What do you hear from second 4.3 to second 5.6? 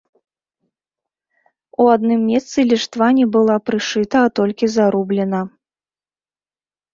толькі зарублена.